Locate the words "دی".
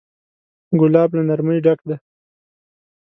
1.87-1.95